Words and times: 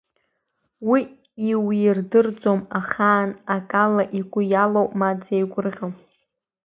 Уи 0.89 1.01
иуирдырӡом 1.51 2.59
ахаан 2.79 3.31
акала, 3.55 4.03
игәы 4.17 4.41
иалоу, 4.51 4.87
ма 4.99 5.09
дзеигәырӷьо… 5.17 5.87